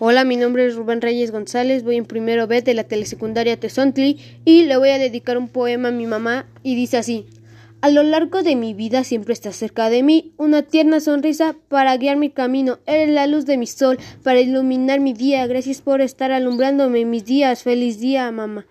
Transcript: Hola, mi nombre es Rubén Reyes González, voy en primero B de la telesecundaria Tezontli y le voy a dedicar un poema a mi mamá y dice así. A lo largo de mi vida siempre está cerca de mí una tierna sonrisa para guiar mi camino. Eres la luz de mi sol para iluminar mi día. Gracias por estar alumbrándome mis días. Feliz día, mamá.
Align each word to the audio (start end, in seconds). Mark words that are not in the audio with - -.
Hola, 0.00 0.22
mi 0.22 0.36
nombre 0.36 0.64
es 0.64 0.76
Rubén 0.76 1.00
Reyes 1.00 1.32
González, 1.32 1.82
voy 1.82 1.96
en 1.96 2.04
primero 2.04 2.46
B 2.46 2.62
de 2.62 2.72
la 2.72 2.84
telesecundaria 2.84 3.58
Tezontli 3.58 4.20
y 4.44 4.62
le 4.62 4.76
voy 4.76 4.90
a 4.90 4.98
dedicar 4.98 5.36
un 5.36 5.48
poema 5.48 5.88
a 5.88 5.90
mi 5.90 6.06
mamá 6.06 6.46
y 6.62 6.76
dice 6.76 6.98
así. 6.98 7.26
A 7.80 7.90
lo 7.90 8.04
largo 8.04 8.44
de 8.44 8.54
mi 8.54 8.74
vida 8.74 9.02
siempre 9.02 9.32
está 9.32 9.50
cerca 9.50 9.90
de 9.90 10.04
mí 10.04 10.34
una 10.36 10.62
tierna 10.62 11.00
sonrisa 11.00 11.56
para 11.66 11.96
guiar 11.96 12.16
mi 12.16 12.30
camino. 12.30 12.78
Eres 12.86 13.08
la 13.08 13.26
luz 13.26 13.44
de 13.44 13.56
mi 13.56 13.66
sol 13.66 13.98
para 14.22 14.38
iluminar 14.38 15.00
mi 15.00 15.14
día. 15.14 15.44
Gracias 15.48 15.80
por 15.80 16.00
estar 16.00 16.30
alumbrándome 16.30 17.04
mis 17.04 17.24
días. 17.24 17.64
Feliz 17.64 17.98
día, 17.98 18.30
mamá. 18.30 18.66